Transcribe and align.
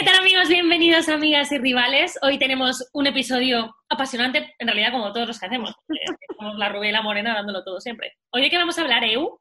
¿Qué 0.00 0.06
tal 0.06 0.16
amigos? 0.16 0.48
Bienvenidos 0.48 1.10
amigas 1.10 1.52
y 1.52 1.58
rivales. 1.58 2.18
Hoy 2.22 2.38
tenemos 2.38 2.88
un 2.94 3.06
episodio 3.06 3.76
apasionante, 3.86 4.54
en 4.58 4.66
realidad 4.66 4.92
como 4.92 5.12
todos 5.12 5.26
los 5.26 5.38
que 5.38 5.44
hacemos. 5.44 5.74
Somos 6.38 6.56
la 6.56 6.70
rubia 6.70 6.88
y 6.88 6.92
la 6.92 7.02
morena 7.02 7.34
dándolo 7.34 7.62
todo 7.62 7.82
siempre. 7.82 8.16
¿Hoy 8.30 8.40
de 8.40 8.48
qué 8.48 8.56
vamos 8.56 8.78
a 8.78 8.80
hablar, 8.80 9.04
Eu? 9.04 9.38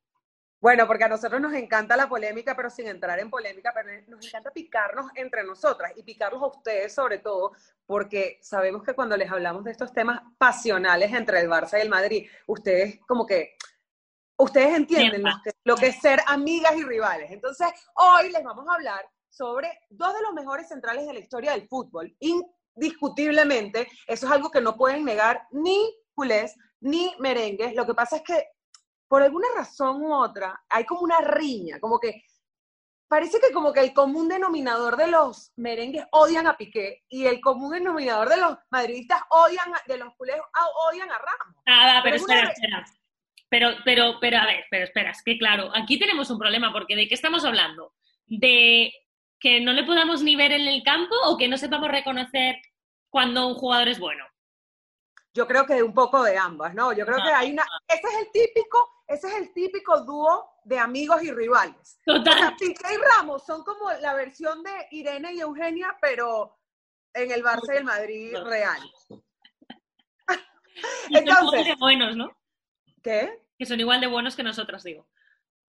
Bueno, 0.60 0.86
porque 0.86 1.06
a 1.06 1.08
nosotros 1.08 1.40
nos 1.40 1.54
encanta 1.54 1.96
la 1.96 2.10
polémica, 2.10 2.58
pero 2.58 2.70
sin 2.70 2.90
entrar 2.90 3.20
en 3.20 3.30
polémica, 3.30 3.72
pero 3.74 3.88
nos 4.10 4.28
encanta 4.28 4.52
picarnos 4.52 5.06
entre 5.16 5.46
nosotras 5.46 5.94
y 5.96 6.04
picarlos 6.04 6.44
a 6.44 6.48
ustedes 6.48 6.94
sobre 6.94 7.20
todo, 7.20 7.54
porque 7.86 8.38
sabemos 8.42 8.84
que 8.84 8.94
cuando 8.94 9.16
les 9.16 9.32
hablamos 9.32 9.64
de 9.64 9.72
estos 9.72 9.94
temas 9.94 10.20
pasionales 10.38 11.14
entre 11.14 11.40
el 11.40 11.48
Barça 11.48 11.78
y 11.78 11.84
el 11.84 11.90
Madrid, 11.90 12.30
ustedes 12.48 13.00
como 13.08 13.26
que, 13.26 13.56
ustedes 14.36 14.76
entienden 14.76 15.24
lo 15.24 15.32
que, 15.42 15.52
lo 15.64 15.76
que 15.78 15.88
es 15.88 16.02
ser 16.02 16.20
amigas 16.28 16.76
y 16.76 16.84
rivales. 16.84 17.32
Entonces, 17.32 17.70
hoy 17.96 18.30
les 18.30 18.44
vamos 18.44 18.68
a 18.68 18.74
hablar 18.74 19.06
sobre 19.30 19.80
dos 19.90 20.14
de 20.14 20.22
los 20.22 20.34
mejores 20.34 20.68
centrales 20.68 21.08
de 21.08 21.14
la 21.14 21.20
historia 21.20 21.52
del 21.52 21.68
fútbol. 21.68 22.16
Indiscutiblemente, 22.20 23.88
eso 24.08 24.26
es 24.26 24.32
algo 24.32 24.52
que 24.52 24.62
no 24.62 24.76
pueden 24.76 25.06
negar 25.06 25.48
ni 25.52 25.96
culés 26.14 26.56
ni 26.82 27.14
merengues. 27.20 27.76
Lo 27.76 27.86
que 27.86 27.94
pasa 27.94 28.18
es 28.18 28.24
que 28.24 28.48
por 29.08 29.24
alguna 29.24 29.48
razón 29.56 30.04
u 30.04 30.14
otra, 30.14 30.64
hay 30.70 30.86
como 30.86 31.02
una 31.02 31.20
riña, 31.20 31.80
como 31.80 32.00
que 32.00 32.24
parece 33.08 33.40
que 33.40 33.52
como 33.52 33.74
que 33.74 33.80
el 33.80 33.92
común 33.92 34.30
denominador 34.30 34.96
de 34.96 35.08
los 35.08 35.52
merengues 35.58 36.06
odian 36.12 36.46
a 36.46 36.56
Piqué 36.56 37.04
y 37.10 37.26
el 37.26 37.42
común 37.42 37.72
denominador 37.72 38.30
de 38.30 38.38
los 38.38 38.56
madridistas 38.70 39.22
odian 39.32 39.74
de 39.88 39.98
los 39.98 40.16
culés 40.16 40.38
odian 40.88 41.10
a 41.10 41.18
Ramos. 41.18 41.56
Ah, 41.66 42.02
pero, 42.04 42.16
espera, 42.18 42.50
espera. 42.50 42.86
Pero, 43.50 43.70
pero, 43.84 44.20
pero, 44.22 44.38
a 44.38 44.46
ver, 44.46 44.66
pero 44.70 44.84
espera, 44.86 45.10
es 45.10 45.24
que 45.24 45.40
claro, 45.40 45.72
aquí 45.76 45.98
tenemos 45.98 46.30
un 46.30 46.38
problema, 46.38 46.72
porque 46.72 46.96
¿de 46.96 47.08
qué 47.08 47.16
estamos 47.16 47.44
hablando? 47.44 47.96
¿De 48.28 48.94
que 49.40 49.62
no 49.62 49.74
le 49.74 49.84
podamos 49.84 50.22
ni 50.22 50.36
ver 50.36 50.52
en 50.52 50.68
el 50.68 50.84
campo 50.84 51.16
o 51.26 51.38
que 51.38 51.48
no 51.48 51.58
sepamos 51.58 51.90
reconocer 51.90 52.58
cuando 53.10 53.48
un 53.48 53.56
jugador 53.56 53.88
es 53.88 54.00
bueno? 54.00 54.26
Yo 55.34 55.48
creo 55.48 55.66
que 55.66 55.82
un 55.84 55.94
poco 55.94 56.24
de 56.24 56.38
ambas, 56.38 56.74
¿no? 56.74 56.92
Yo 56.92 57.06
creo 57.06 57.18
que 57.18 57.32
hay 57.32 57.52
una, 57.52 57.64
ese 57.88 58.08
es 58.08 58.16
el 58.20 58.32
típico, 58.32 59.04
ese 59.08 59.28
es 59.28 59.36
el 59.36 59.54
típico 59.54 60.02
dúo 60.02 60.50
de 60.64 60.80
amigos 60.80 61.24
y 61.24 61.32
rivales. 61.32 62.00
Total. 62.06 62.56
Piqué 62.58 62.94
y 62.94 62.98
Ramos 62.98 63.46
son 63.46 63.64
como 63.64 63.92
la 64.02 64.14
versión 64.16 64.64
de 64.64 64.88
Irene 64.92 65.34
y 65.34 65.40
Eugenia, 65.40 65.96
pero 66.02 66.58
en 67.14 67.32
el 67.32 67.44
Barça 67.44 67.74
y 67.74 67.78
el 67.78 67.84
Madrid 67.84 68.36
real. 68.44 68.82
Entonces, 71.10 71.36
son 71.36 71.46
igual 71.46 71.66
de 71.66 71.76
buenos, 71.76 72.16
¿no? 72.16 72.38
¿Qué? 73.04 73.42
Que 73.58 73.66
son 73.66 73.80
igual 73.80 74.02
de 74.02 74.08
buenos 74.08 74.36
que 74.36 74.44
nosotros, 74.44 74.84
digo. 74.84 75.08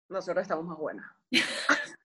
Nosotros 0.09 0.43
estamos 0.43 0.65
más 0.65 0.79
buenas. 0.79 1.07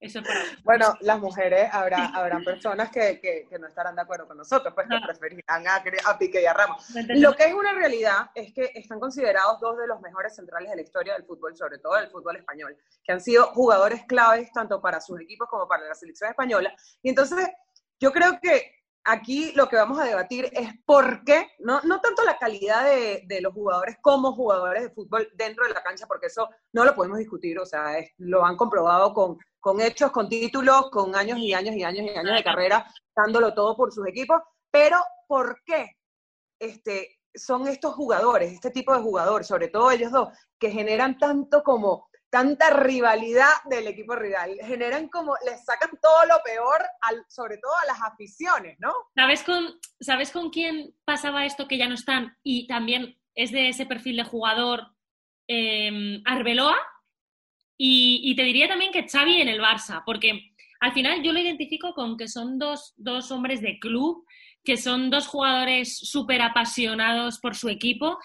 Eso 0.00 0.22
para... 0.22 0.40
Bueno, 0.62 0.94
las 1.00 1.18
mujeres, 1.18 1.68
habrá, 1.72 2.06
habrán 2.06 2.44
personas 2.44 2.90
que, 2.90 3.20
que, 3.20 3.46
que, 3.48 3.58
no 3.58 3.66
estarán 3.66 3.96
de 3.96 4.02
acuerdo 4.02 4.28
con 4.28 4.36
nosotros, 4.36 4.72
pues 4.72 4.86
que 4.86 4.96
preferirán 5.04 5.66
a, 5.66 5.82
a 6.04 6.18
Piqué 6.18 6.42
y 6.42 6.46
a 6.46 6.52
Ramos. 6.52 6.86
Lo 7.08 7.34
que 7.34 7.46
es 7.46 7.54
una 7.54 7.72
realidad 7.72 8.30
es 8.34 8.52
que 8.52 8.70
están 8.74 9.00
considerados 9.00 9.60
dos 9.60 9.76
de 9.76 9.88
los 9.88 10.00
mejores 10.00 10.36
centrales 10.36 10.70
de 10.70 10.76
la 10.76 10.82
historia 10.82 11.14
del 11.14 11.24
fútbol, 11.24 11.56
sobre 11.56 11.78
todo 11.78 11.96
del 11.96 12.10
fútbol 12.10 12.36
español, 12.36 12.76
que 13.02 13.12
han 13.12 13.20
sido 13.20 13.46
jugadores 13.48 14.04
claves 14.04 14.52
tanto 14.52 14.80
para 14.80 15.00
sus 15.00 15.20
equipos 15.20 15.48
como 15.48 15.66
para 15.66 15.84
la 15.88 15.94
selección 15.94 16.30
española. 16.30 16.72
Y 17.02 17.08
entonces, 17.08 17.48
yo 17.98 18.12
creo 18.12 18.38
que 18.40 18.77
aquí 19.08 19.52
lo 19.54 19.68
que 19.68 19.76
vamos 19.76 19.98
a 19.98 20.04
debatir 20.04 20.50
es 20.52 20.68
por 20.84 21.24
qué, 21.24 21.50
no, 21.60 21.80
no 21.82 22.00
tanto 22.00 22.22
la 22.24 22.36
calidad 22.36 22.84
de, 22.84 23.22
de, 23.26 23.40
los 23.40 23.54
jugadores 23.54 23.96
como 24.02 24.32
jugadores 24.32 24.82
de 24.82 24.90
fútbol 24.90 25.28
dentro 25.34 25.66
de 25.66 25.72
la 25.72 25.82
cancha, 25.82 26.06
porque 26.06 26.26
eso 26.26 26.48
no 26.72 26.84
lo 26.84 26.94
podemos 26.94 27.18
discutir, 27.18 27.58
o 27.58 27.64
sea, 27.64 27.98
es, 27.98 28.12
lo 28.18 28.44
han 28.44 28.56
comprobado 28.56 29.14
con, 29.14 29.38
con 29.60 29.80
hechos, 29.80 30.10
con 30.10 30.28
títulos, 30.28 30.90
con 30.90 31.16
años 31.16 31.38
y 31.38 31.54
años 31.54 31.74
y 31.74 31.84
años 31.84 32.06
y 32.06 32.16
años 32.16 32.36
de 32.36 32.44
carrera, 32.44 32.86
dándolo 33.16 33.54
todo 33.54 33.76
por 33.76 33.92
sus 33.92 34.06
equipos, 34.06 34.40
pero 34.70 34.98
¿por 35.26 35.62
qué 35.64 35.96
este, 36.58 37.18
son 37.34 37.66
estos 37.66 37.94
jugadores, 37.94 38.52
este 38.52 38.70
tipo 38.70 38.94
de 38.94 39.00
jugadores, 39.00 39.46
sobre 39.46 39.68
todo 39.68 39.90
ellos 39.90 40.12
dos, 40.12 40.28
que 40.58 40.70
generan 40.70 41.18
tanto 41.18 41.62
como 41.62 42.07
tanta 42.30 42.70
rivalidad 42.70 43.52
del 43.70 43.86
equipo 43.86 44.14
rival. 44.14 44.56
Generan 44.62 45.08
como, 45.08 45.34
les 45.44 45.64
sacan 45.64 45.90
todo 46.00 46.26
lo 46.26 46.42
peor, 46.44 46.80
sobre 47.28 47.58
todo 47.58 47.72
a 47.82 47.86
las 47.86 48.02
aficiones, 48.02 48.78
¿no? 48.80 48.92
¿Sabes 49.14 49.42
con, 49.42 49.78
¿Sabes 50.00 50.30
con 50.30 50.50
quién 50.50 50.94
pasaba 51.04 51.46
esto 51.46 51.68
que 51.68 51.78
ya 51.78 51.88
no 51.88 51.94
están? 51.94 52.36
Y 52.42 52.66
también 52.66 53.18
es 53.34 53.52
de 53.52 53.68
ese 53.68 53.86
perfil 53.86 54.16
de 54.16 54.24
jugador 54.24 54.88
eh, 55.46 56.20
Arbeloa. 56.24 56.76
Y, 57.80 58.20
y, 58.24 58.34
te 58.34 58.42
diría 58.42 58.66
también 58.66 58.90
que 58.90 59.08
Xavi 59.08 59.40
en 59.40 59.46
el 59.46 59.60
Barça, 59.60 60.02
porque 60.04 60.52
al 60.80 60.92
final 60.92 61.22
yo 61.22 61.32
lo 61.32 61.38
identifico 61.38 61.94
con 61.94 62.16
que 62.16 62.26
son 62.26 62.58
dos, 62.58 62.92
dos 62.96 63.30
hombres 63.30 63.60
de 63.60 63.78
club, 63.78 64.26
que 64.64 64.76
son 64.76 65.10
dos 65.10 65.28
jugadores 65.28 65.96
súper 65.96 66.42
apasionados 66.42 67.38
por 67.38 67.54
su 67.54 67.68
equipo 67.68 68.18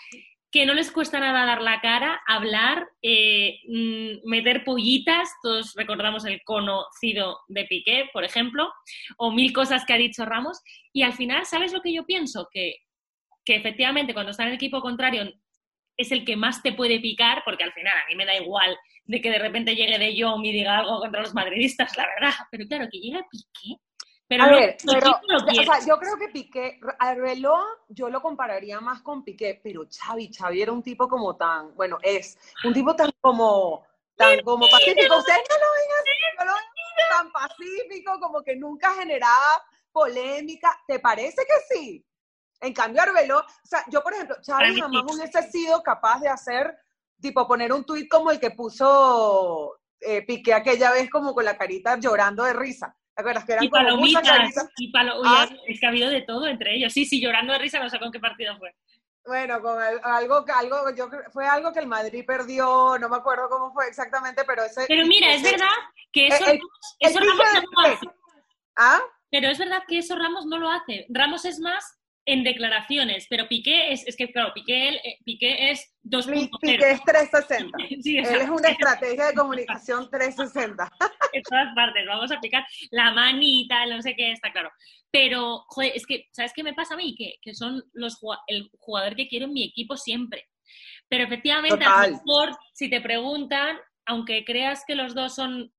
que 0.53 0.67
no 0.67 0.75
les 0.75 0.91
cuesta 0.91 1.19
nada 1.19 1.47
dar 1.47 1.63
la 1.63 1.81
cara, 1.81 2.21
hablar, 2.27 2.87
eh, 3.01 3.59
mm, 3.67 4.29
meter 4.29 4.63
pollitas, 4.63 5.27
todos 5.41 5.73
recordamos 5.73 6.25
el 6.25 6.43
conocido 6.43 7.39
de 7.47 7.65
Piqué, 7.65 8.07
por 8.13 8.23
ejemplo, 8.23 8.71
o 9.17 9.31
mil 9.31 9.51
cosas 9.51 9.83
que 9.83 9.93
ha 9.93 9.97
dicho 9.97 10.25
Ramos, 10.25 10.61
y 10.93 11.01
al 11.01 11.13
final, 11.13 11.47
¿sabes 11.47 11.73
lo 11.73 11.81
que 11.81 11.91
yo 11.91 12.05
pienso? 12.05 12.49
Que, 12.53 12.75
que 13.43 13.55
efectivamente 13.55 14.13
cuando 14.13 14.29
está 14.29 14.43
en 14.43 14.49
el 14.49 14.55
equipo 14.55 14.79
contrario 14.79 15.23
es 15.97 16.11
el 16.11 16.23
que 16.23 16.35
más 16.35 16.61
te 16.61 16.73
puede 16.73 16.99
picar, 16.99 17.41
porque 17.45 17.63
al 17.63 17.73
final 17.73 17.93
a 17.97 18.07
mí 18.07 18.15
me 18.15 18.25
da 18.25 18.35
igual 18.35 18.77
de 19.05 19.21
que 19.21 19.31
de 19.31 19.39
repente 19.39 19.75
llegue 19.75 19.97
de 19.97 20.21
Jong 20.21 20.45
y 20.45 20.51
diga 20.51 20.77
algo 20.77 20.99
contra 20.99 21.21
los 21.21 21.33
madridistas, 21.33 21.97
la 21.97 22.05
verdad, 22.05 22.33
pero 22.51 22.67
claro, 22.67 22.87
que 22.91 22.99
llegue 22.99 23.21
Piqué 23.31 23.81
pero 24.27 24.43
a 24.43 24.47
ver, 24.47 24.77
pero, 24.85 25.11
o 25.11 25.63
sea, 25.63 25.79
yo 25.85 25.99
creo 25.99 26.17
que 26.17 26.29
Piqué, 26.29 26.79
Arbeloa, 26.99 27.65
yo 27.89 28.09
lo 28.09 28.21
compararía 28.21 28.79
más 28.79 29.01
con 29.01 29.23
Piqué, 29.23 29.59
pero 29.61 29.85
Xavi, 29.89 30.31
Xavi 30.33 30.61
era 30.61 30.71
un 30.71 30.81
tipo 30.81 31.07
como 31.07 31.35
tan, 31.35 31.75
bueno, 31.75 31.97
es 32.01 32.37
un 32.63 32.73
tipo 32.73 32.95
tan 32.95 33.11
como, 33.19 33.85
tan 34.15 34.39
como 34.41 34.67
pacífico. 34.69 35.17
Ustedes 35.17 35.41
no 35.49 35.55
lo 35.57 35.71
ven 35.73 35.89
así, 35.99 36.37
no 36.39 36.45
lo 36.45 36.53
ven 36.53 37.09
tan 37.09 37.31
pacífico, 37.31 38.19
como 38.19 38.41
que 38.41 38.55
nunca 38.55 38.93
generaba 38.93 39.63
polémica. 39.91 40.81
¿Te 40.87 40.99
parece 40.99 41.43
que 41.45 41.75
sí? 41.75 42.05
En 42.61 42.73
cambio, 42.73 43.01
Arbeloa, 43.01 43.41
o 43.41 43.67
sea, 43.67 43.83
yo, 43.89 44.01
por 44.01 44.13
ejemplo, 44.13 44.37
Xavi 44.45 44.79
jamás 44.79 45.03
hubiese 45.13 45.51
sido 45.51 45.83
capaz 45.83 46.21
de 46.21 46.29
hacer, 46.29 46.77
tipo, 47.19 47.45
poner 47.45 47.73
un 47.73 47.85
tuit 47.85 48.09
como 48.09 48.31
el 48.31 48.39
que 48.39 48.51
puso 48.51 49.79
eh, 49.99 50.25
Piqué 50.25 50.53
aquella 50.53 50.91
vez, 50.91 51.09
como 51.09 51.33
con 51.33 51.43
la 51.43 51.57
carita 51.57 51.97
llorando 51.99 52.45
de 52.45 52.53
risa. 52.53 52.95
¿Te 53.15 53.21
acuerdas? 53.21 53.45
Que 53.45 53.53
eran 53.53 53.63
y 53.63 53.69
palomitas, 53.69 54.69
y 54.77 54.91
palo 54.91 55.21
ah. 55.23 55.47
es 55.67 55.79
que 55.79 55.85
ha 55.85 55.89
habido 55.89 56.09
de 56.09 56.21
todo 56.21 56.47
entre 56.47 56.75
ellos. 56.75 56.91
Sí, 56.91 57.05
sí, 57.05 57.21
llorando 57.21 57.53
de 57.53 57.59
risa, 57.59 57.79
no 57.79 57.89
sé 57.89 57.99
con 57.99 58.11
qué 58.11 58.19
partido 58.19 58.57
fue. 58.57 58.73
Bueno, 59.25 59.61
con 59.61 59.79
algo, 59.79 60.45
algo, 60.53 60.95
yo 60.95 61.09
fue 61.31 61.47
algo 61.47 61.71
que 61.71 61.79
el 61.79 61.87
Madrid 61.87 62.25
perdió, 62.25 62.97
no 62.99 63.07
me 63.07 63.15
acuerdo 63.15 63.47
cómo 63.49 63.71
fue 63.71 63.87
exactamente, 63.87 64.43
pero 64.45 64.63
ese. 64.63 64.85
Pero 64.87 65.05
mira, 65.05 65.33
es 65.33 65.43
verdad 65.43 65.67
que 66.11 66.27
eso, 66.27 66.45
eso 66.99 67.19
Ramos 67.19 67.47
no 67.53 67.81
lo 67.81 67.93
hace. 67.93 68.07
¿Ah? 68.75 68.99
Pero 69.31 69.49
es 69.49 69.57
verdad 69.57 69.83
que 69.87 69.99
eso 69.99 70.15
Ramos 70.15 70.45
no 70.45 70.57
lo 70.57 70.69
hace. 70.69 71.05
Ramos 71.09 71.45
es 71.45 71.59
más 71.59 71.97
en 72.25 72.43
declaraciones, 72.43 73.27
pero 73.29 73.47
Piqué 73.47 73.91
es, 73.91 74.07
es 74.07 74.15
que, 74.15 74.31
claro, 74.31 74.53
Piqué, 74.53 74.89
eh, 74.89 75.19
Piqué 75.25 75.71
es 75.71 75.93
2.0. 76.03 76.49
Piqué 76.61 76.91
es 76.91 77.03
360. 77.03 77.77
sí, 78.01 78.17
Él 78.17 78.41
es 78.41 78.49
una 78.49 78.69
estrategia 78.69 79.25
de 79.25 79.33
comunicación 79.33 80.09
360. 80.09 80.89
en 81.33 81.43
todas 81.43 81.75
partes, 81.75 82.05
vamos 82.07 82.31
a 82.31 82.35
aplicar 82.35 82.65
la 82.91 83.11
manita, 83.11 83.85
no 83.87 84.01
sé 84.01 84.15
qué, 84.15 84.31
está 84.31 84.51
claro. 84.51 84.71
Pero, 85.11 85.65
joder, 85.67 85.91
es 85.95 86.05
que, 86.05 86.27
¿sabes 86.31 86.53
qué 86.55 86.63
me 86.63 86.73
pasa 86.73 86.93
a 86.93 86.97
mí? 86.97 87.13
Que, 87.15 87.35
que 87.41 87.53
son 87.53 87.83
los 87.93 88.17
el 88.47 88.69
jugador 88.79 89.15
que 89.15 89.27
quiero 89.27 89.45
en 89.45 89.53
mi 89.53 89.63
equipo 89.63 89.97
siempre. 89.97 90.47
Pero 91.09 91.25
efectivamente, 91.25 91.83
a 91.83 92.07
lo 92.07 92.13
mejor, 92.13 92.57
si 92.73 92.89
te 92.89 93.01
preguntan, 93.01 93.77
aunque 94.05 94.45
creas 94.45 94.83
que 94.87 94.95
los 94.95 95.13
dos 95.13 95.35
son 95.35 95.73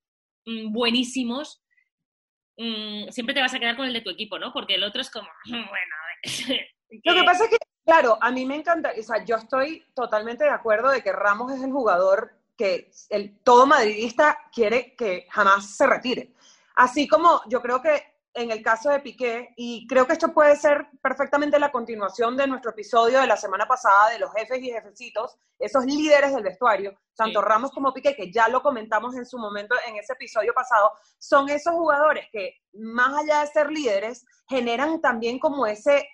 mm, 0.47 0.73
buenísimos, 0.73 1.63
mm, 2.59 3.09
siempre 3.09 3.35
te 3.35 3.41
vas 3.41 3.55
a 3.55 3.59
quedar 3.59 3.77
con 3.77 3.87
el 3.87 3.95
de 3.95 4.03
tu 4.03 4.11
equipo, 4.11 4.39
¿no? 4.39 4.53
Porque 4.53 4.75
el 4.75 4.85
otro 4.85 5.01
es 5.01 5.11
como, 5.11 5.29
bueno, 5.49 5.97
Lo 7.05 7.15
que 7.15 7.25
pasa 7.25 7.45
es 7.45 7.51
que, 7.51 7.57
claro, 7.85 8.19
a 8.21 8.31
mí 8.31 8.47
me 8.47 8.57
encanta, 8.57 8.93
o 8.99 9.03
sea, 9.03 9.25
yo 9.25 9.37
estoy 9.37 9.85
totalmente 9.95 10.45
de 10.45 10.51
acuerdo 10.51 10.91
de 10.91 11.03
que 11.03 11.13
Ramos 11.13 11.53
es 11.53 11.63
el 11.63 11.73
jugador 11.73 12.39
que 12.57 12.91
el, 13.11 13.39
todo 13.41 13.67
madridista 13.67 14.39
quiere 14.53 14.95
que 14.95 15.27
jamás 15.31 15.77
se 15.77 15.87
retire. 15.87 16.35
Así 16.77 17.09
como 17.09 17.41
yo 17.49 17.61
creo 17.61 17.83
que 17.83 18.14
en 18.35 18.51
el 18.51 18.63
caso 18.63 18.91
de 18.91 18.99
Piqué, 18.99 19.55
y 19.57 19.87
creo 19.87 20.07
que 20.07 20.15
esto 20.15 20.35
puede 20.35 20.57
ser 20.57 20.89
perfectamente 21.01 21.59
la 21.59 21.71
continuación 21.71 22.37
de 22.37 22.49
nuestro 22.49 22.73
episodio 22.73 23.21
de 23.21 23.29
la 23.29 23.37
semana 23.37 23.67
pasada 23.67 24.11
de 24.11 24.19
los 24.19 24.33
jefes 24.33 24.61
y 24.61 24.71
jefecitos, 24.71 25.37
esos 25.59 25.85
líderes 25.85 26.35
del 26.35 26.43
vestuario, 26.43 26.99
tanto 27.15 27.41
Ramos 27.41 27.71
como 27.71 27.93
Piqué, 27.95 28.17
que 28.17 28.33
ya 28.33 28.49
lo 28.49 28.61
comentamos 28.61 29.15
en 29.15 29.25
su 29.25 29.39
momento 29.39 29.77
en 29.87 29.97
ese 29.97 30.15
episodio 30.15 30.53
pasado, 30.53 30.91
son 31.19 31.49
esos 31.49 31.75
jugadores 31.75 32.27
que, 32.33 32.57
más 32.73 33.15
allá 33.23 33.43
de 33.43 33.47
ser 33.47 33.71
líderes, 33.71 34.27
generan 34.49 35.01
también 35.01 35.39
como 35.39 35.65
ese 35.67 36.05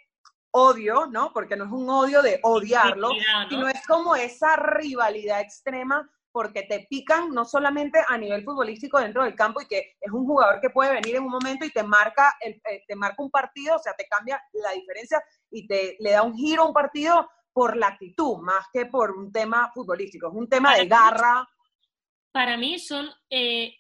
odio, 0.51 1.07
¿no? 1.07 1.33
Porque 1.33 1.57
no 1.57 1.65
es 1.65 1.73
un 1.73 1.89
odio 1.89 2.21
de 2.21 2.39
odiarlo, 2.43 3.09
sino 3.49 3.67
es 3.69 3.87
como 3.87 4.15
esa 4.15 4.57
rivalidad 4.57 5.41
extrema 5.41 6.11
porque 6.33 6.63
te 6.63 6.87
pican 6.89 7.31
no 7.31 7.45
solamente 7.45 7.99
a 8.07 8.17
nivel 8.17 8.45
futbolístico 8.45 9.01
dentro 9.01 9.25
del 9.25 9.35
campo 9.35 9.61
y 9.61 9.67
que 9.67 9.97
es 10.01 10.13
un 10.13 10.25
jugador 10.27 10.61
que 10.61 10.71
puede 10.71 10.93
venir 10.93 11.17
en 11.17 11.25
un 11.25 11.31
momento 11.31 11.65
y 11.65 11.71
te 11.71 11.83
marca, 11.83 12.35
el, 12.41 12.61
eh, 12.71 12.85
te 12.87 12.95
marca 12.95 13.23
un 13.23 13.31
partido, 13.31 13.77
o 13.77 13.79
sea, 13.79 13.95
te 13.95 14.07
cambia 14.07 14.41
la 14.53 14.73
diferencia 14.73 15.23
y 15.51 15.67
te 15.67 15.97
le 15.99 16.13
da 16.13 16.23
un 16.23 16.37
giro 16.37 16.63
a 16.63 16.67
un 16.67 16.73
partido 16.73 17.29
por 17.53 17.77
la 17.77 17.89
actitud, 17.89 18.39
más 18.39 18.67
que 18.73 18.87
por 18.87 19.11
un 19.11 19.33
tema 19.33 19.71
futbolístico, 19.75 20.29
es 20.29 20.35
un 20.35 20.49
tema 20.49 20.77
de 20.77 20.87
garra. 20.87 21.49
Para 22.33 22.57
mí 22.57 22.79
son 22.79 23.09
eh, 23.29 23.75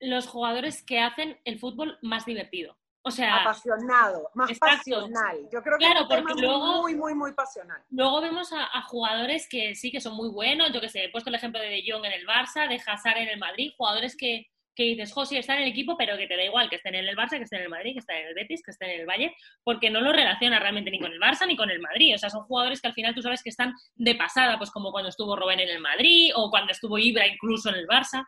los 0.00 0.26
jugadores 0.28 0.84
que 0.84 1.00
hacen 1.00 1.40
el 1.44 1.58
fútbol 1.58 1.98
más 2.02 2.24
divertido. 2.24 2.76
O 3.06 3.10
sea, 3.12 3.36
apasionado, 3.36 4.28
más 4.34 4.58
pasional. 4.58 5.38
Yo 5.52 5.62
creo 5.62 5.78
que 5.78 5.84
es 5.84 6.00
un 6.00 6.08
tema 6.08 6.34
muy, 6.80 6.96
muy, 6.96 7.14
muy 7.14 7.32
pasional. 7.34 7.80
Luego 7.90 8.20
vemos 8.20 8.52
a, 8.52 8.82
jugadores 8.82 9.48
que 9.48 9.76
sí 9.76 9.92
que 9.92 10.00
son 10.00 10.16
muy 10.16 10.28
buenos. 10.28 10.72
Yo 10.72 10.80
que 10.80 10.88
sé, 10.88 11.04
he 11.04 11.08
puesto 11.10 11.30
el 11.30 11.36
ejemplo 11.36 11.60
de 11.60 11.68
De 11.68 11.84
Jong 11.86 12.04
en 12.04 12.10
el 12.10 12.26
Barça, 12.26 12.68
de 12.68 12.82
Hazard 12.84 13.18
en 13.18 13.28
el 13.28 13.38
Madrid, 13.38 13.70
jugadores 13.76 14.16
que, 14.16 14.48
que 14.74 14.82
dices, 14.82 15.12
José, 15.12 15.38
están 15.38 15.58
en 15.58 15.62
el 15.62 15.68
equipo, 15.68 15.96
pero 15.96 16.16
que 16.16 16.26
te 16.26 16.36
da 16.36 16.42
igual 16.42 16.68
que 16.68 16.76
estén 16.76 16.96
en 16.96 17.06
el 17.06 17.16
Barça, 17.16 17.36
que 17.36 17.44
estén 17.44 17.60
en 17.60 17.66
el 17.66 17.70
Madrid, 17.70 17.92
que 17.92 18.00
estén 18.00 18.16
en 18.16 18.26
el 18.26 18.34
Betis, 18.34 18.60
que 18.64 18.72
estén 18.72 18.90
en 18.90 19.00
el 19.02 19.06
Valle, 19.06 19.36
porque 19.62 19.88
no 19.88 20.00
lo 20.00 20.12
relaciona 20.12 20.58
realmente 20.58 20.90
ni 20.90 20.98
con 20.98 21.12
el 21.12 21.20
Barça 21.20 21.46
ni 21.46 21.56
con 21.56 21.70
el 21.70 21.78
Madrid. 21.78 22.12
O 22.16 22.18
sea, 22.18 22.28
son 22.28 22.42
jugadores 22.42 22.80
que 22.80 22.88
al 22.88 22.94
final 22.94 23.14
tú 23.14 23.22
sabes 23.22 23.40
que 23.40 23.50
están 23.50 23.72
de 23.94 24.16
pasada, 24.16 24.58
pues 24.58 24.72
como 24.72 24.90
cuando 24.90 25.10
estuvo 25.10 25.36
Robben 25.36 25.60
en 25.60 25.68
el 25.68 25.80
Madrid 25.80 26.32
o 26.34 26.50
cuando 26.50 26.72
estuvo 26.72 26.98
Ibra 26.98 27.24
incluso 27.24 27.68
en 27.68 27.76
el 27.76 27.86
Barça 27.86 28.26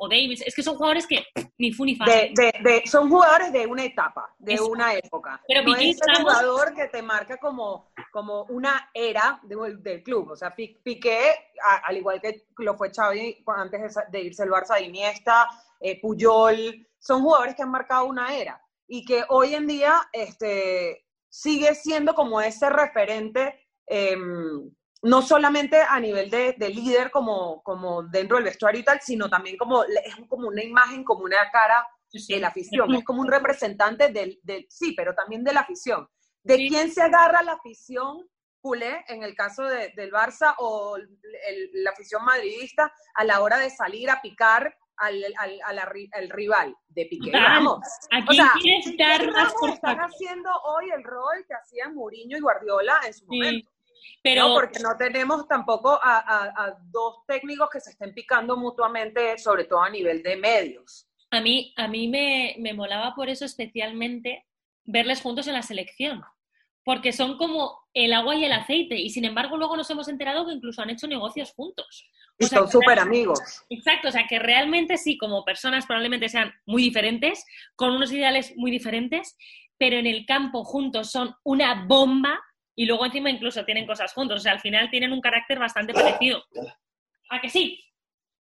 o 0.00 0.08
Davis, 0.08 0.42
es 0.46 0.54
que 0.54 0.62
son 0.62 0.76
jugadores 0.76 1.06
que 1.06 1.26
ni 1.58 1.72
fu 1.72 1.84
ni 1.84 1.96
fa. 1.96 2.04
De, 2.04 2.82
son 2.86 3.10
jugadores 3.10 3.52
de 3.52 3.66
una 3.66 3.84
etapa, 3.84 4.32
de 4.38 4.60
una 4.60 4.94
época. 4.94 5.42
Pero 5.46 5.64
no 5.64 5.74
es 5.74 5.98
un 6.00 6.22
jugador 6.22 6.72
que 6.72 6.86
te 6.86 7.02
marca 7.02 7.36
como, 7.38 7.90
como 8.12 8.44
una 8.44 8.90
era 8.94 9.40
del 9.42 10.02
club. 10.04 10.30
O 10.30 10.36
sea, 10.36 10.54
Piqué, 10.54 11.34
al 11.84 11.96
igual 11.96 12.20
que 12.20 12.44
lo 12.58 12.76
fue 12.76 12.92
Xavi 12.94 13.42
antes 13.46 13.96
de 14.10 14.20
irse 14.20 14.44
al 14.44 14.50
Barça, 14.50 14.80
Iniesta, 14.80 15.48
eh, 15.80 16.00
Puyol, 16.00 16.86
son 17.00 17.22
jugadores 17.22 17.56
que 17.56 17.62
han 17.62 17.70
marcado 17.70 18.06
una 18.06 18.36
era 18.36 18.62
y 18.86 19.04
que 19.04 19.24
hoy 19.28 19.54
en 19.54 19.66
día 19.66 20.08
este, 20.12 21.06
sigue 21.28 21.74
siendo 21.74 22.14
como 22.14 22.40
ese 22.40 22.70
referente 22.70 23.68
em, 23.86 24.70
no 25.02 25.22
solamente 25.22 25.80
a 25.80 26.00
nivel 26.00 26.30
de, 26.30 26.54
líder 26.58 27.10
como, 27.10 27.62
como 27.62 28.02
dentro 28.02 28.36
del 28.36 28.44
vestuario 28.44 28.80
y 28.80 28.84
tal, 28.84 29.00
sino 29.00 29.28
también 29.28 29.56
como, 29.56 29.84
es 29.84 30.16
como 30.28 30.48
una 30.48 30.62
imagen, 30.62 31.04
como 31.04 31.24
una 31.24 31.50
cara 31.50 31.86
de 32.10 32.40
la 32.40 32.48
afición, 32.48 32.94
es 32.94 33.04
como 33.04 33.20
un 33.20 33.28
representante 33.28 34.08
del, 34.10 34.66
sí, 34.68 34.94
pero 34.96 35.14
también 35.14 35.44
de 35.44 35.52
la 35.52 35.60
afición. 35.60 36.08
¿De 36.42 36.56
quién 36.56 36.90
se 36.90 37.02
agarra 37.02 37.42
la 37.42 37.52
afición 37.52 38.26
culé, 38.60 39.04
en 39.08 39.22
el 39.22 39.34
caso 39.34 39.62
del 39.64 40.10
Barça, 40.10 40.54
o 40.58 40.96
la 40.98 41.90
afición 41.90 42.24
madridista, 42.24 42.92
a 43.14 43.24
la 43.24 43.40
hora 43.40 43.58
de 43.58 43.70
salir 43.70 44.10
a 44.10 44.20
picar 44.20 44.76
al, 44.96 45.24
al, 46.12 46.30
rival 46.30 46.74
de 46.88 47.06
Piqué 47.06 47.30
Ramos. 47.32 47.78
¿A 48.10 48.24
quién 48.60 48.96
dar 48.96 49.30
más 49.30 49.54
Están 49.72 49.98
haciendo 49.98 50.50
hoy 50.64 50.90
el 50.90 51.04
rol 51.04 51.44
que 51.46 51.54
hacían 51.54 51.94
Mourinho 51.94 52.36
y 52.36 52.40
Guardiola 52.40 53.00
en 53.06 53.14
su 53.14 53.26
momento. 53.26 53.70
Pero, 54.22 54.54
porque 54.54 54.80
no 54.80 54.96
tenemos 54.96 55.46
tampoco 55.46 55.98
a, 56.02 56.76
dos 56.90 57.24
técnicos 57.26 57.68
que 57.70 57.80
se 57.80 57.90
estén 57.90 58.12
picando 58.14 58.56
mutuamente, 58.56 59.38
sobre 59.38 59.64
todo 59.64 59.82
a 59.82 59.90
nivel 59.90 60.22
de 60.22 60.36
medios. 60.36 61.08
A 61.30 61.40
mí, 61.40 61.72
a 61.76 61.88
mí 61.88 62.08
me, 62.08 62.56
me 62.58 62.72
molaba 62.72 63.14
por 63.14 63.28
eso 63.28 63.44
especialmente 63.44 64.46
verles 64.84 65.20
juntos 65.20 65.46
en 65.46 65.54
la 65.54 65.62
selección, 65.62 66.22
porque 66.84 67.12
son 67.12 67.36
como 67.36 67.78
el 67.92 68.12
agua 68.14 68.34
y 68.36 68.44
el 68.44 68.52
aceite, 68.52 68.96
y 68.96 69.10
sin 69.10 69.24
embargo 69.24 69.56
luego 69.56 69.76
nos 69.76 69.90
hemos 69.90 70.08
enterado 70.08 70.46
que 70.46 70.52
incluso 70.52 70.80
han 70.80 70.90
hecho 70.90 71.06
negocios 71.06 71.52
juntos. 71.52 72.08
Y 72.38 72.46
son 72.46 72.70
súper 72.70 72.98
amigos. 73.00 73.40
Exacto, 73.68 74.08
o 74.08 74.12
sea 74.12 74.26
que 74.28 74.38
realmente 74.38 74.96
sí, 74.96 75.18
como 75.18 75.44
personas 75.44 75.86
probablemente 75.86 76.28
sean 76.28 76.52
muy 76.66 76.82
diferentes, 76.82 77.44
con 77.74 77.90
unos 77.90 78.12
ideales 78.12 78.54
muy 78.56 78.70
diferentes, 78.70 79.36
pero 79.76 79.96
en 79.96 80.06
el 80.06 80.24
campo 80.24 80.64
juntos 80.64 81.10
son 81.10 81.34
una 81.44 81.84
bomba 81.86 82.40
y 82.78 82.86
luego 82.86 83.04
encima 83.04 83.28
incluso 83.28 83.64
tienen 83.64 83.84
cosas 83.84 84.12
juntos. 84.12 84.36
O 84.36 84.40
sea, 84.40 84.52
al 84.52 84.60
final 84.60 84.88
tienen 84.88 85.12
un 85.12 85.20
carácter 85.20 85.58
bastante 85.58 85.92
parecido. 85.92 86.44
¿A 87.28 87.40
que 87.40 87.50
sí? 87.50 87.84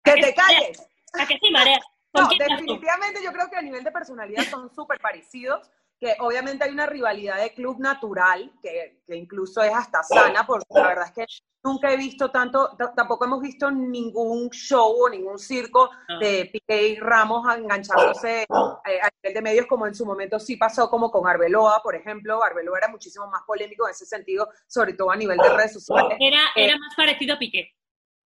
¡Que 0.02 0.14
te 0.14 0.34
calles! 0.34 0.84
¿A 1.12 1.24
que 1.28 1.38
sí, 1.40 1.48
Marea? 1.52 1.78
No, 2.12 2.28
definitivamente 2.28 3.20
yo 3.22 3.32
creo 3.32 3.48
que 3.48 3.56
a 3.56 3.62
nivel 3.62 3.84
de 3.84 3.92
personalidad 3.92 4.42
son 4.50 4.68
súper 4.74 4.98
parecidos 4.98 5.70
que 5.98 6.14
obviamente 6.20 6.64
hay 6.64 6.72
una 6.72 6.86
rivalidad 6.86 7.40
de 7.40 7.54
club 7.54 7.78
natural, 7.78 8.52
que, 8.60 9.02
que, 9.06 9.16
incluso 9.16 9.62
es 9.62 9.72
hasta 9.72 10.02
sana, 10.02 10.46
porque 10.46 10.66
la 10.70 10.88
verdad 10.88 11.06
es 11.06 11.12
que 11.12 11.26
nunca 11.66 11.92
he 11.92 11.96
visto 11.96 12.30
tanto, 12.30 12.76
tampoco 12.94 13.24
hemos 13.24 13.40
visto 13.40 13.70
ningún 13.70 14.48
show 14.50 14.94
o 15.04 15.08
ningún 15.08 15.38
circo 15.38 15.90
de 16.20 16.48
Piqué 16.52 16.88
y 16.88 16.96
Ramos 17.00 17.44
enganchándose 17.56 18.42
eh, 18.42 19.00
a 19.02 19.08
nivel 19.22 19.34
de 19.34 19.42
medios 19.42 19.66
como 19.66 19.86
en 19.86 19.94
su 19.94 20.06
momento 20.06 20.38
sí 20.38 20.56
pasó 20.56 20.88
como 20.88 21.10
con 21.10 21.26
Arbeloa, 21.26 21.80
por 21.82 21.96
ejemplo. 21.96 22.42
Arbeloa 22.42 22.78
era 22.78 22.88
muchísimo 22.88 23.26
más 23.28 23.42
polémico 23.44 23.86
en 23.86 23.90
ese 23.90 24.06
sentido, 24.06 24.48
sobre 24.66 24.92
todo 24.92 25.10
a 25.10 25.16
nivel 25.16 25.38
de 25.38 25.48
redes 25.48 25.72
sociales. 25.72 26.16
Era, 26.20 26.40
era 26.54 26.74
eh, 26.74 26.78
más 26.78 26.94
parecido 26.96 27.34
a 27.34 27.38
Piqué. 27.38 27.72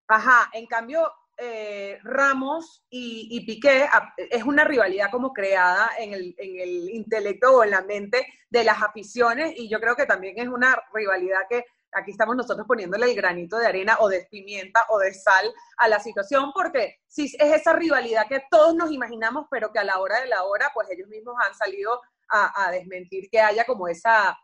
Ajá, 0.06 0.50
en 0.52 0.66
cambio, 0.66 1.10
eh, 1.42 1.98
Ramos 2.02 2.84
y, 2.90 3.44
Piqué 3.46 3.88
es 4.30 4.42
una 4.44 4.64
rivalidad 4.64 5.10
como 5.10 5.32
creada 5.32 5.90
en 5.98 6.12
el, 6.12 6.90
intelecto 6.90 7.56
o 7.56 7.64
en 7.64 7.70
la 7.70 7.80
mente 7.80 8.26
de 8.50 8.62
las 8.62 8.82
aficiones 8.82 9.54
y 9.56 9.68
yo 9.70 9.80
creo 9.80 9.96
que 9.96 10.04
también 10.04 10.38
es 10.38 10.48
una 10.48 10.76
rivalidad 10.92 11.40
que 11.48 11.64
aquí 11.92 12.10
estamos 12.10 12.36
nosotros 12.36 12.66
poniéndole 12.66 13.06
el 13.06 13.16
granito 13.16 13.56
de 13.56 13.66
arena 13.66 13.96
o 14.00 14.08
de 14.10 14.28
pimienta 14.30 14.84
o 14.90 14.98
de 14.98 15.14
sal 15.14 15.50
a 15.78 15.88
la 15.88 15.98
situación, 15.98 16.52
porque 16.54 16.98
sí 17.08 17.34
es 17.38 17.54
esa 17.54 17.72
rivalidad 17.72 18.28
que 18.28 18.44
todos 18.50 18.74
nos 18.74 18.92
imaginamos, 18.92 19.46
pero 19.50 19.72
que 19.72 19.78
a 19.78 19.84
la 19.84 19.98
hora 19.98 20.20
de 20.20 20.26
la 20.26 20.44
hora, 20.44 20.70
pues 20.74 20.88
ellos 20.90 21.08
mismos 21.08 21.34
han 21.44 21.54
salido 21.54 22.00
a, 22.28 22.66
a 22.66 22.70
desmentir 22.70 23.30
que 23.30 23.40
haya 23.40 23.64
como 23.64 23.88
esa, 23.88 24.38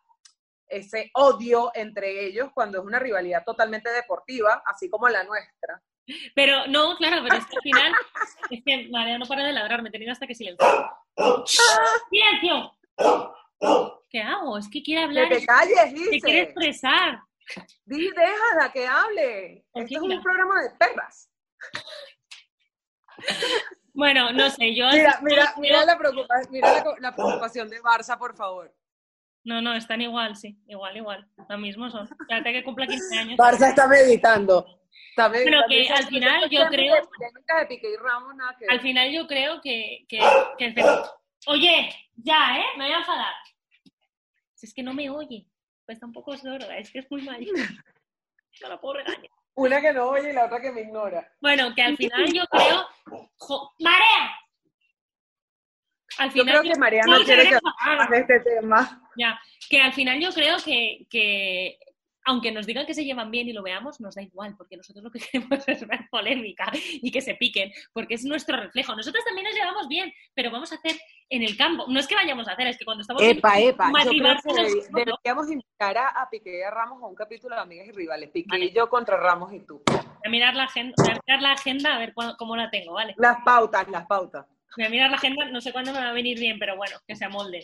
ese 0.66 1.10
odio 1.14 1.70
entre 1.74 2.24
ellos 2.24 2.48
cuando 2.54 2.78
es 2.78 2.84
una 2.84 2.98
rivalidad 2.98 3.44
totalmente 3.44 3.90
deportiva, 3.90 4.62
así 4.66 4.88
como 4.88 5.08
la 5.08 5.22
nuestra. 5.24 5.82
Pero 6.34 6.66
no, 6.68 6.96
claro, 6.96 7.22
pero 7.22 7.36
es 7.36 7.46
que 7.46 7.56
al 7.56 7.62
final, 7.62 7.92
es 8.50 8.62
que 8.64 8.88
María 8.90 9.18
no 9.18 9.26
para 9.26 9.44
de 9.44 9.52
ladrar, 9.52 9.82
me 9.82 9.88
he 9.88 9.92
tenido 9.92 10.12
hasta 10.12 10.26
que 10.26 10.34
silencio. 10.34 10.66
¡Silencio! 12.10 12.72
¿Qué 14.10 14.20
hago? 14.20 14.58
Es 14.58 14.68
que 14.70 14.82
quiere 14.82 15.04
hablar. 15.04 15.28
Que 15.28 15.40
te 15.40 15.46
calles, 15.46 15.94
dice. 15.94 16.20
Quiere 16.20 16.40
expresar. 16.42 17.20
Di, 17.84 18.10
déjala 18.10 18.72
que 18.72 18.86
hable. 18.86 19.64
Esto 19.74 19.96
es 19.96 20.02
un 20.02 20.22
programa 20.22 20.62
de 20.62 20.70
perras. 20.70 21.30
Bueno, 23.94 24.30
no 24.30 24.50
sé, 24.50 24.74
yo... 24.74 24.86
Mira, 24.90 25.18
mira, 25.22 25.54
mira, 25.56 25.84
la, 25.86 25.96
preocupación, 25.96 26.52
mira 26.52 26.84
la, 27.00 27.14
preocupación 27.14 27.70
de 27.70 27.80
Barça, 27.80 28.18
por 28.18 28.36
favor. 28.36 28.70
No, 29.46 29.62
no, 29.62 29.74
están 29.74 30.00
igual, 30.00 30.34
sí, 30.34 30.58
igual, 30.66 30.96
igual. 30.96 31.24
Lo 31.48 31.56
mismo 31.56 31.88
son. 31.88 32.08
Espérate 32.20 32.52
que 32.52 32.64
cumpla 32.64 32.84
15 32.84 33.18
años. 33.18 33.38
Barça 33.38 33.68
está 33.68 33.86
meditando. 33.86 34.66
Pero 35.14 35.60
que 35.68 35.88
al 35.88 36.04
final 36.08 36.50
yo 36.50 36.66
creo. 36.66 36.94
Al 38.68 38.80
final 38.80 39.12
yo 39.12 39.26
creo 39.28 39.60
que, 39.60 40.04
que, 40.08 40.18
Oye, 41.46 41.88
ya, 42.16 42.58
¿eh? 42.58 42.64
Me 42.76 42.86
voy 42.86 42.92
a 42.92 42.98
enfadar. 42.98 43.34
Si 44.54 44.66
es 44.66 44.74
que 44.74 44.82
no 44.82 44.92
me 44.92 45.08
oye, 45.10 45.46
pues 45.84 46.00
tampoco 46.00 46.36
sorda, 46.36 46.76
es 46.76 46.90
que 46.90 46.98
es 46.98 47.10
muy 47.10 47.22
mal. 47.22 47.40
No 48.62 48.70
la 48.70 48.80
puedo 48.80 48.94
regañar. 48.94 49.30
Una 49.54 49.82
que 49.82 49.92
no 49.92 50.08
oye 50.08 50.30
y 50.30 50.32
la 50.32 50.46
otra 50.46 50.62
que 50.62 50.72
me 50.72 50.80
ignora. 50.80 51.30
Bueno, 51.42 51.74
que 51.74 51.82
al 51.82 51.94
final 51.94 52.32
yo 52.32 52.42
creo. 52.46 52.86
¡Marea! 53.80 54.34
Al 56.16 56.30
final, 56.30 56.54
yo 56.54 56.60
creo 56.60 56.72
que 56.72 56.78
María 56.78 57.02
no, 57.06 57.22
quiere 57.22 57.50
que 57.50 57.58
de 58.10 58.18
este 58.18 58.40
tema. 58.40 59.05
Ya, 59.16 59.40
que 59.68 59.80
al 59.80 59.92
final 59.92 60.20
yo 60.20 60.30
creo 60.32 60.56
que, 60.64 61.06
que 61.10 61.78
aunque 62.26 62.50
nos 62.50 62.66
digan 62.66 62.84
que 62.84 62.94
se 62.94 63.04
llevan 63.04 63.30
bien 63.30 63.48
y 63.48 63.52
lo 63.52 63.62
veamos, 63.62 64.00
nos 64.00 64.16
da 64.16 64.22
igual, 64.22 64.54
porque 64.56 64.76
nosotros 64.76 65.02
lo 65.02 65.10
que 65.10 65.20
queremos 65.30 65.66
es 65.66 65.86
ver 65.86 66.08
polémica 66.10 66.70
y 66.74 67.10
que 67.10 67.20
se 67.20 67.34
piquen, 67.34 67.72
porque 67.92 68.14
es 68.14 68.24
nuestro 68.24 68.56
reflejo. 68.56 68.94
Nosotros 68.94 69.24
también 69.24 69.46
nos 69.46 69.54
llevamos 69.54 69.88
bien, 69.88 70.12
pero 70.34 70.50
vamos 70.50 70.72
a 70.72 70.74
hacer 70.74 71.00
en 71.30 71.42
el 71.42 71.56
campo. 71.56 71.86
No 71.88 72.00
es 72.00 72.06
que 72.06 72.16
vayamos 72.16 72.48
a 72.48 72.52
hacer, 72.52 72.66
es 72.66 72.76
que 72.76 72.84
cuando 72.84 73.02
estamos... 73.02 73.22
Epa, 73.22 73.58
epa, 73.60 73.90
yo 74.04 74.10
creo 74.10 74.36
que 74.42 74.82
deberíamos 74.92 75.50
invitar 75.50 75.96
a, 75.96 76.28
Piqué 76.28 76.58
y 76.58 76.62
a 76.62 76.70
Ramos 76.70 77.00
a 77.02 77.06
un 77.06 77.14
capítulo 77.14 77.54
de 77.54 77.62
Amigas 77.62 77.86
y 77.86 77.92
Rivales. 77.92 78.30
Piqué 78.30 78.58
y 78.58 78.72
yo 78.72 78.88
contra 78.88 79.16
Ramos 79.16 79.52
y 79.52 79.60
tú. 79.60 79.82
Voy 79.86 79.98
a 80.24 80.28
mirar 80.28 80.56
la 80.56 80.64
agenda, 80.64 80.94
a 80.98 81.20
mirar 81.24 81.42
la 81.42 81.52
agenda 81.52 81.94
a 81.94 81.98
ver 81.98 82.12
cómo 82.36 82.56
la 82.56 82.68
tengo, 82.70 82.94
¿vale? 82.94 83.14
Las 83.16 83.38
pautas, 83.44 83.88
las 83.88 84.06
pautas. 84.06 84.46
Voy 84.76 84.84
a 84.84 84.90
mirar 84.90 85.10
la 85.10 85.16
agenda, 85.16 85.44
no 85.46 85.60
sé 85.60 85.72
cuándo 85.72 85.92
me 85.92 86.00
va 86.00 86.10
a 86.10 86.12
venir 86.12 86.38
bien, 86.38 86.58
pero 86.58 86.76
bueno, 86.76 86.96
que 87.06 87.14
se 87.14 87.24
amolden. 87.24 87.62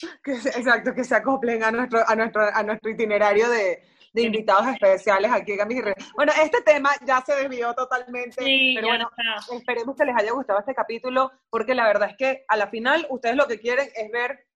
exacto, 0.24 0.94
que 0.94 1.04
se 1.04 1.14
acoplen 1.14 1.62
a 1.62 1.70
nuestro, 1.70 2.00
a 2.06 2.14
nuestro, 2.14 2.42
a 2.42 2.62
nuestro 2.62 2.90
itinerario 2.90 3.48
de, 3.50 3.82
de 4.12 4.22
invitados 4.22 4.66
especiales 4.68 5.30
aquí 5.30 5.52
en 5.52 5.68
Mis 5.68 5.82
Bueno, 6.14 6.32
este 6.42 6.62
tema 6.62 6.90
ya 7.06 7.22
se 7.24 7.34
desvió 7.34 7.74
totalmente, 7.74 8.36
pero 8.74 8.88
bueno, 8.88 9.10
esperemos 9.52 9.96
que 9.96 10.04
les 10.04 10.16
haya 10.16 10.32
gustado 10.32 10.60
este 10.60 10.74
capítulo, 10.74 11.30
porque 11.50 11.74
la 11.74 11.86
verdad 11.86 12.10
es 12.10 12.16
que 12.16 12.44
a 12.48 12.56
la 12.56 12.68
final 12.68 13.06
ustedes 13.10 13.36
lo 13.36 13.46
que 13.46 13.58
quieren 13.58 13.88
es 13.94 14.10
ver 14.10 14.46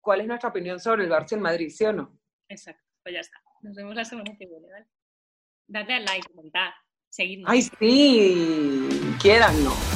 cuál 0.00 0.20
es 0.20 0.26
nuestra 0.26 0.50
opinión 0.50 0.80
sobre 0.80 1.04
el 1.04 1.10
Barça 1.10 1.32
en 1.32 1.40
Madrid, 1.40 1.70
¿sí 1.70 1.84
o 1.84 1.92
no? 1.92 2.18
Exacto, 2.48 2.82
pues 3.02 3.14
ya 3.14 3.20
está. 3.20 3.42
Nos 3.62 3.74
vemos 3.76 3.94
la 3.94 4.04
semana 4.04 4.30
que 4.38 4.46
viene, 4.46 4.68
¿vale? 4.70 4.86
Date 5.66 5.94
al 5.94 6.04
like, 6.04 6.28
comentar. 6.28 6.74
seguidnos. 7.08 7.50
Ay, 7.50 7.62
sí, 7.62 9.16
quieran, 9.20 9.64
no. 9.64 9.93